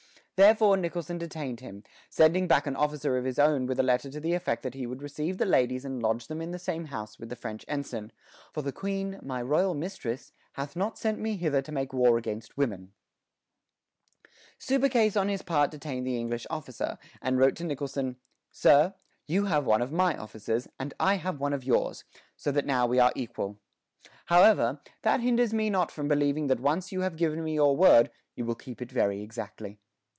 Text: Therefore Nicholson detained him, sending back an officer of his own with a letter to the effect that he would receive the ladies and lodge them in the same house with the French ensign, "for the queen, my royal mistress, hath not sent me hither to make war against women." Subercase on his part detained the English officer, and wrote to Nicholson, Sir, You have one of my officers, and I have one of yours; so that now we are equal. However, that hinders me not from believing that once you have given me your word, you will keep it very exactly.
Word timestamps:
Therefore 0.37 0.75
Nicholson 0.75 1.19
detained 1.19 1.59
him, 1.59 1.83
sending 2.09 2.47
back 2.47 2.65
an 2.65 2.75
officer 2.75 3.15
of 3.15 3.25
his 3.25 3.37
own 3.37 3.67
with 3.67 3.79
a 3.79 3.83
letter 3.83 4.09
to 4.09 4.19
the 4.19 4.33
effect 4.33 4.63
that 4.63 4.73
he 4.73 4.87
would 4.87 5.03
receive 5.03 5.37
the 5.37 5.45
ladies 5.45 5.85
and 5.85 6.01
lodge 6.01 6.25
them 6.25 6.41
in 6.41 6.49
the 6.49 6.57
same 6.57 6.85
house 6.85 7.19
with 7.19 7.29
the 7.29 7.35
French 7.35 7.63
ensign, 7.67 8.11
"for 8.51 8.63
the 8.63 8.71
queen, 8.71 9.19
my 9.21 9.39
royal 9.39 9.75
mistress, 9.75 10.31
hath 10.53 10.75
not 10.75 10.97
sent 10.97 11.19
me 11.19 11.37
hither 11.37 11.61
to 11.61 11.71
make 11.71 11.93
war 11.93 12.17
against 12.17 12.57
women." 12.57 12.91
Subercase 14.57 15.15
on 15.15 15.29
his 15.29 15.43
part 15.43 15.69
detained 15.69 16.07
the 16.07 16.17
English 16.17 16.47
officer, 16.49 16.97
and 17.21 17.37
wrote 17.37 17.55
to 17.57 17.63
Nicholson, 17.63 18.15
Sir, 18.51 18.95
You 19.27 19.45
have 19.45 19.67
one 19.67 19.83
of 19.83 19.91
my 19.91 20.17
officers, 20.17 20.67
and 20.79 20.91
I 20.99 21.17
have 21.17 21.39
one 21.39 21.53
of 21.53 21.63
yours; 21.65 22.03
so 22.35 22.51
that 22.51 22.65
now 22.65 22.87
we 22.87 22.97
are 22.97 23.13
equal. 23.15 23.59
However, 24.25 24.81
that 25.03 25.19
hinders 25.19 25.53
me 25.53 25.69
not 25.69 25.91
from 25.91 26.07
believing 26.07 26.47
that 26.47 26.59
once 26.59 26.91
you 26.91 27.01
have 27.01 27.15
given 27.15 27.43
me 27.43 27.53
your 27.53 27.77
word, 27.77 28.09
you 28.33 28.43
will 28.43 28.55
keep 28.55 28.81
it 28.81 28.91
very 28.91 29.21
exactly. 29.21 29.77